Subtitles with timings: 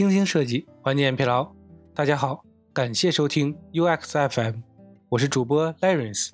[0.00, 1.52] 精心设计，缓解疲劳。
[1.94, 4.60] 大家好，感谢收听 UX FM，
[5.10, 6.30] 我是主播 Lawrence。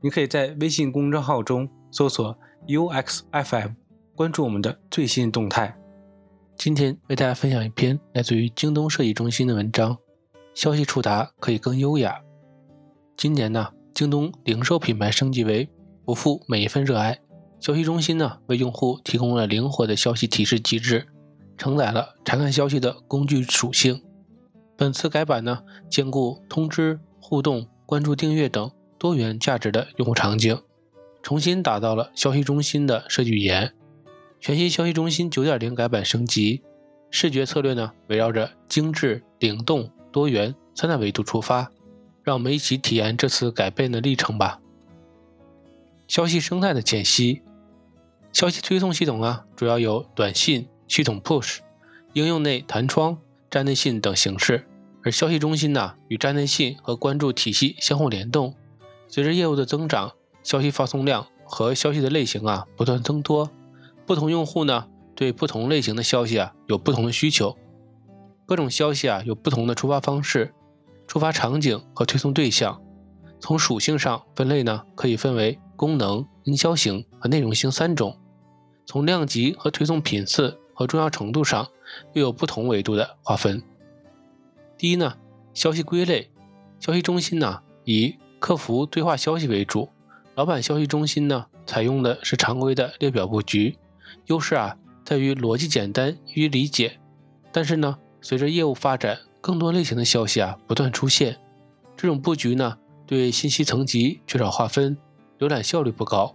[0.00, 2.34] 你可以在微信公众号中搜索
[2.66, 3.72] UX FM，
[4.16, 5.76] 关注我们的最新动态。
[6.56, 9.98] 今天为大家分享一篇来自于京东设计中心的文章，
[10.54, 12.22] 消息触达可以更优雅。
[13.18, 15.68] 今年呢，京东零售品牌升级为
[16.06, 17.18] 不负每一份热爱。
[17.60, 21.06] 消息中心呢，为用户提供了灵活的消息提示机制，
[21.60, 24.02] 承载了查看消息的工具属性。
[24.78, 30.58] 本次改版呢，兼顾通知、互动、关注、订阅等多元价值的用户场景，
[31.22, 33.74] 重新打造了消息中心的设计语言。
[34.40, 36.62] 全新消息中心9.0改版升级，
[37.10, 41.70] 视觉策略呢，围绕着精致、灵动、多元三大维度出发，
[42.22, 44.62] 让我们一起体验这次改变的历程吧。
[46.08, 47.42] 消息生态的解析。
[48.32, 51.58] 消息推送系统啊，主要有短信、系统 push、
[52.14, 53.16] 应用内弹窗、
[53.48, 54.66] 站内信等形式。
[55.04, 58.54] 而消息中心呢，与站内信和关注体系相互联动。
[59.08, 63.50] 随着业务的增长，消息发送量和消息的类型啊不断增多。
[64.04, 67.56] 不同用户呢，对不同类型的消息啊有不同的需求。
[68.44, 70.52] 各种消息啊有不同的触发方式、
[71.06, 72.82] 触发场景和推送对象。
[73.38, 78.18] 从属性上分类呢，可以分为功能、营销型和内容型三种。
[78.84, 81.68] 从量级和推送频次和重要程度上，
[82.14, 83.62] 又有不同维度的划分。
[84.78, 85.18] 第一呢，
[85.52, 86.30] 消息归类，
[86.78, 89.90] 消息中心呢以客服对话消息为主，
[90.36, 93.76] 老板消息中心呢采用的是常规的列表布局，
[94.28, 96.98] 优势啊在于逻辑简单易于理解。
[97.52, 101.38] 但是呢，随着业务发展，更多类型的消息啊不断出现，
[101.94, 104.96] 这种布局呢对信息层级缺少划分，
[105.38, 106.34] 浏览效率不高，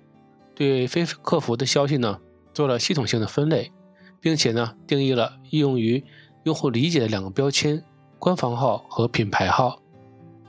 [0.53, 2.19] 对非客服的消息呢。
[2.53, 3.73] 做了系统性的分类，
[4.19, 6.03] 并且呢，定义了易用于
[6.43, 7.83] 用户理解的两个标签：
[8.19, 9.79] 官方号和品牌号。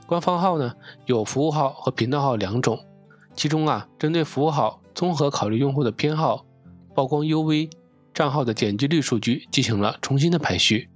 [0.05, 0.73] 官方号呢
[1.05, 2.79] 有服务号和频道号两种，
[3.35, 6.45] 其中啊，针对服务号，综合考虑用户的偏好、
[6.93, 7.69] 曝光 UV、
[8.13, 10.89] 账号的点击率数据，进行了重新的排序。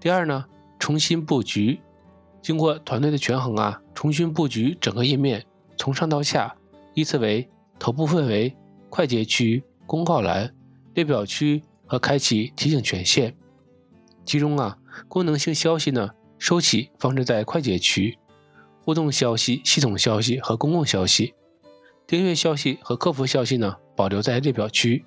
[0.00, 0.44] 第二呢，
[0.78, 1.80] 重新布局，
[2.40, 5.44] 经过团队的权衡啊，重新布局整个页面，
[5.76, 6.54] 从上到下
[6.94, 7.48] 依次为
[7.78, 8.56] 头部氛围、
[8.90, 9.62] 快捷区。
[9.84, 10.54] 公告栏、
[10.94, 13.36] 列表区和开启提醒权限。
[14.24, 18.18] 其中啊，功能性消息呢，收起放置在快捷区；
[18.84, 21.34] 互动消息、系统消息和公共消息、
[22.06, 25.04] 订阅消息和客服消息呢，保留在列表区。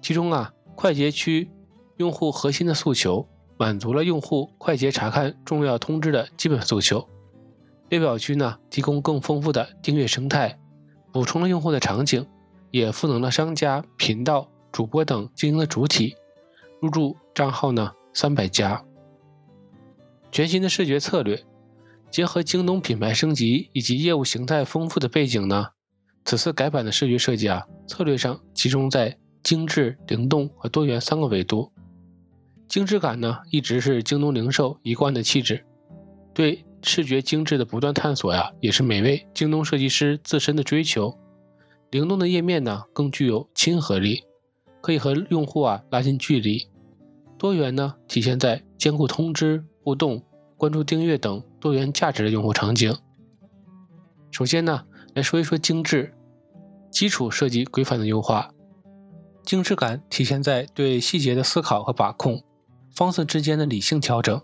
[0.00, 1.50] 其中啊，快捷区
[1.96, 7.08] 用户核心的诉求，满足了用户快捷查看重要通知的基本诉求。
[7.88, 10.58] 列表区呢，提供更丰富的订阅生态，
[11.12, 12.26] 补充了用户的场景。
[12.70, 16.14] 也赋能了商家、频道、主播等经营的主体，
[16.80, 18.84] 入驻账号呢三百家。
[20.30, 21.42] 全新的视觉策略，
[22.10, 25.68] 结合京东品牌升级以及业务形态丰富的背景呢，
[26.24, 31.72] 此次改版的视觉设计啊，策略上集中在精致、灵动和多元三个维度。
[32.68, 35.64] 精致感呢，一直是京东零售一贯的气质，
[36.34, 41.18] 对视觉精致的不断探索呀，也是每位京东设计师自身的追求。
[41.90, 44.22] 灵动的页面呢，更具有亲和力，
[44.80, 46.68] 可以和用户啊拉近距离。
[47.36, 50.22] 多元呢，体现在兼顾通知、互动、
[50.56, 52.96] 关注、订阅等多元价值的用户场景。
[54.30, 54.84] 首先呢，
[55.14, 56.14] 来说一说精致，
[56.90, 58.50] 基础设计规范的优化。
[59.44, 62.42] 精致感体现在对细节的思考和把控，
[62.94, 64.40] 方寸之间的理性调整。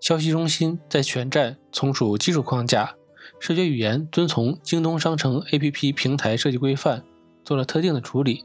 [0.00, 2.94] 消息中心在全站从属基础框架。
[3.40, 7.02] 视觉语言遵从京东商城 APP 平台设计规范，
[7.44, 8.44] 做了特定的处理。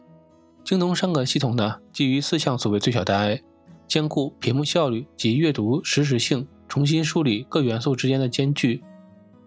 [0.63, 3.43] 京东商格系统呢，基于四像素为最小单位，
[3.87, 8.83] 兼顾屏幕效率及阅读实时性，重新梳理各元素之间的间距。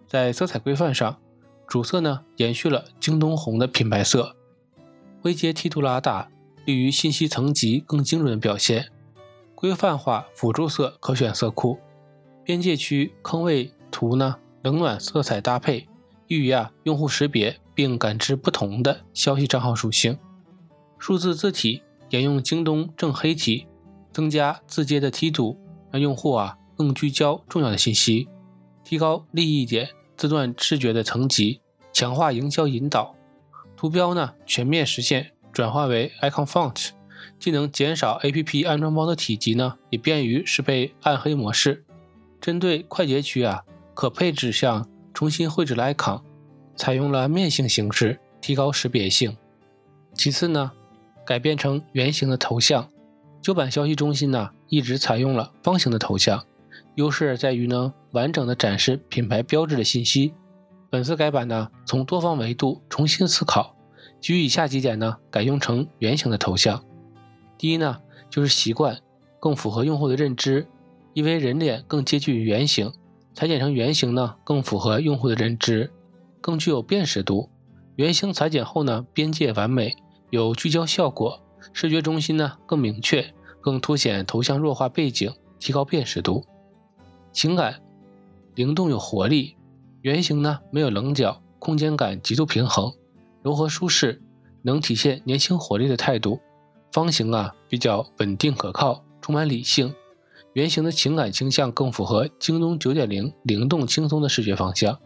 [0.07, 1.17] 在色彩规范上，
[1.67, 4.35] 主色呢延续了京东红的品牌色，
[5.23, 6.29] 微阶梯度拉大，
[6.65, 8.91] 利于信息层级更精准的表现。
[9.55, 11.79] 规范化辅助色可选色库，
[12.43, 14.35] 边界区坑位图呢？
[14.61, 15.87] 冷暖色彩搭配，
[16.27, 20.17] 易于啊用户识别并感知不同的消息账号属性。
[20.97, 23.67] 数字字体沿用京东正黑体，
[24.11, 25.59] 增加字节的梯度，
[25.91, 28.27] 让用户啊更聚焦重要的信息，
[28.83, 31.61] 提高利益点字段视觉的层级，
[31.93, 33.15] 强化营销引导。
[33.75, 36.89] 图标呢全面实现转化为 icon font，
[37.39, 41.83] 既能减少 APP 安装包的体积呢，也便于适配暗黑模式。
[42.39, 43.63] 针对快捷区啊。
[43.95, 46.21] 可配置项重新绘制了 icon，
[46.75, 49.37] 采用了面性形式，提高识别性。
[50.13, 50.73] 其次呢，
[51.25, 52.89] 改变成圆形的头像，
[53.41, 56.45] 旧版消息中心呢一直采用了方形的头像，
[56.95, 60.33] 优势在于能完整的展示品牌标志的信息。
[60.89, 63.75] 本次改版呢，从多方维度重新思考，
[64.21, 66.83] 基于以下几点呢，改用成圆形的头像。
[67.57, 67.97] 第一呢，
[68.29, 68.97] 就是习惯
[69.39, 70.67] 更符合用户的认知，
[71.13, 72.93] 因为人脸更接近于圆形，
[73.33, 75.91] 裁剪成圆形呢更符合用户的认知，
[76.39, 77.49] 更具有辨识度。
[77.95, 79.95] 圆形裁剪后呢，边界完美，
[80.29, 81.41] 有聚焦效果。
[81.73, 86.45] 视觉中心呢更明确，更凸显头像弱化背景，提高辨识度。
[87.31, 87.81] 情感
[88.53, 89.57] 灵动有活力，
[90.01, 92.93] 圆形呢没有棱角，空间感极度平衡，
[93.41, 94.21] 柔和舒适，
[94.61, 96.39] 能体现年轻活力的态度。
[96.91, 99.93] 方形啊比较稳定可靠，充满理性。
[100.53, 104.97] 圆形的情感倾向更符合京东九点零灵动轻松的视觉方向。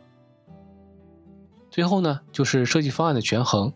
[1.72, 3.74] 最后呢就是设计方案的权衡。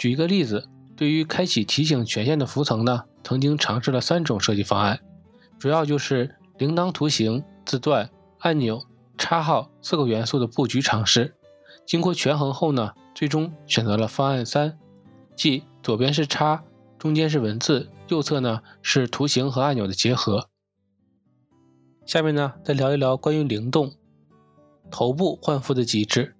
[0.00, 0.66] 举一个例子。
[0.96, 5.00] 对于开启提醒权限的浮层呢，曾经尝试了三种设计方案，
[5.58, 8.82] 主要就是铃铛图形、字段、按钮、
[9.16, 11.34] 叉号四个元素的布局尝试。
[11.86, 14.78] 经过权衡后呢，最终选择了方案三，
[15.34, 16.62] 即左边是叉，
[16.98, 20.48] 中间是文字，右侧呢是图形和按钮的结合。
[22.04, 23.94] 下面呢，再聊一聊关于灵动
[24.90, 26.36] 头部换肤的机制，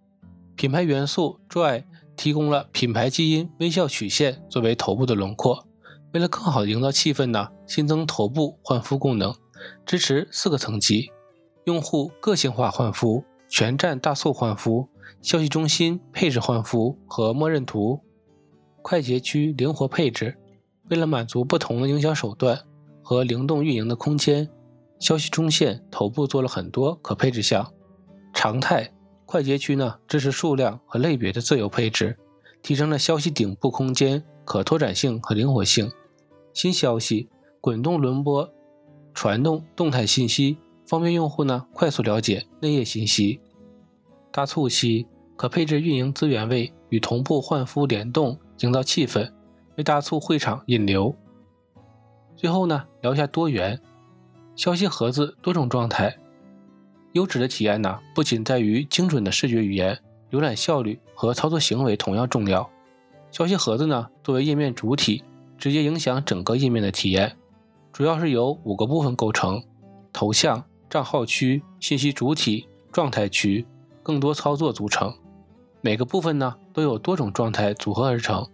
[0.54, 1.84] 品牌元素 Joy。
[2.20, 5.67] 提供了品牌基因微笑曲线作为头部的轮廓。
[6.12, 9.34] 为了更好的营造气氛呢，新增头部换肤功能，
[9.87, 11.11] 支持四个层级：
[11.64, 14.87] 用户个性化换肤、全站大促换肤、
[15.22, 18.00] 消息中心配置换肤和默认图。
[18.82, 20.37] 快捷区灵活配置。
[20.90, 22.61] 为了满足不同的营销手段
[23.02, 24.46] 和灵动运营的空间，
[24.99, 27.73] 消息中线头部做了很多可配置项。
[28.34, 28.93] 常态。
[29.30, 32.18] 快捷区呢支持数量和类别的自由配置，
[32.62, 35.88] 提升了消息顶部空间可拓展性和灵活性。
[36.52, 37.28] 新消息
[37.60, 38.52] 滚动轮播
[39.14, 43.40] 传动动态信息，方便用户呢快速了解内页信息。
[44.32, 45.06] 大促期
[45.36, 49.32] 可配置运营资源位与同步换肤联动，营造气氛，
[49.76, 51.14] 为大促会场引流。
[52.34, 53.80] 最后呢聊一下多元
[54.56, 56.18] 消息盒子多种状态。
[57.12, 59.98] 优质的体验呢，不仅在于精准的视觉语言，
[60.30, 62.68] 浏览效率和操作行为同样重要。
[63.30, 65.24] 消息盒子呢，作为页面主体，
[65.58, 67.36] 直接影响整个页面的体验。
[67.92, 69.62] 主要是由五个部分构成：
[70.12, 73.66] 头像、账号区、信息主体、状态区、
[74.02, 75.12] 更多操作组成。
[75.80, 78.46] 每个部分呢，都有多种状态组合而成。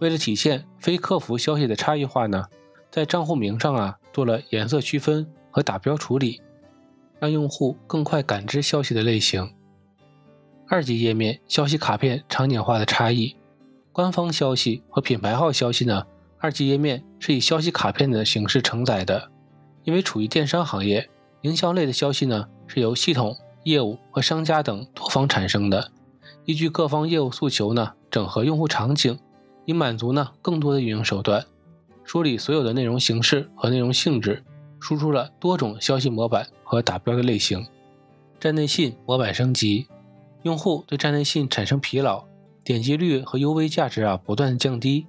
[0.00, 2.46] 为了体现非客服消息的差异化呢，
[2.90, 6.40] 在账户名上啊，做了颜色区分和打标处理。
[7.24, 9.50] 让用户更快感知消息的类型。
[10.68, 13.34] 二级页面消息卡片场景化的差异，
[13.92, 16.04] 官方消息和品牌号消息呢？
[16.38, 19.30] 二级页面是以消息卡片的形式承载的。
[19.84, 21.08] 因为处于电商行业，
[21.40, 25.90] 营销类的消息呢是由系统、业务和商家等多方产生的，
[26.44, 29.18] 依据各方业务诉求呢，整合用户场景，
[29.64, 31.42] 以满足呢更多的运营手段，
[32.04, 34.44] 梳理所有的内容形式和内容性质。
[34.84, 37.66] 输出了多种消息模板和打标的类型，
[38.38, 39.88] 站内信模板升级，
[40.42, 42.22] 用户对站内信产生疲劳，
[42.62, 45.06] 点击率和 UV 价值啊不断降低。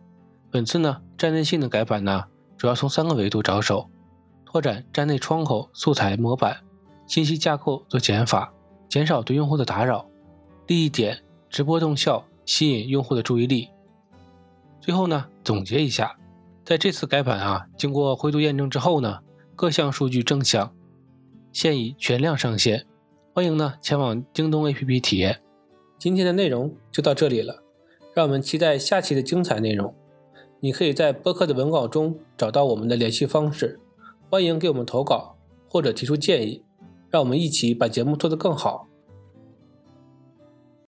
[0.50, 2.24] 本次呢站内信的改版呢，
[2.56, 3.90] 主要从三个维度着手：
[4.46, 6.56] 拓展站内窗口素材模板，
[7.06, 8.54] 信息架构做减法，
[8.88, 10.06] 减少对用户的打扰，
[10.68, 13.68] 利益点直播动效，吸引用户的注意力。
[14.80, 16.16] 最后呢总结一下，
[16.64, 19.20] 在这次改版啊，经过灰度验证之后呢。
[19.56, 20.76] 各项数据正向，
[21.54, 22.86] 现已全量上线，
[23.34, 25.42] 欢迎呢前往京东 APP 体验。
[25.98, 27.64] 今天的内容就到这里了，
[28.14, 29.96] 让我们期待下期的精彩内容。
[30.60, 33.80] 你可以在播客的文稿中找到我们的联系方式，
[34.30, 35.38] 欢迎给我们投稿
[35.70, 36.62] 或者提出建议，
[37.10, 38.90] 让我们一起把节目做得更好。